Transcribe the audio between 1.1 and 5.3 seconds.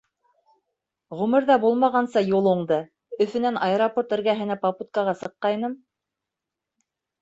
—Ғүмерҙә булмағанса юл уңды, Өфөнән аэропорт эргәһенә попуткаға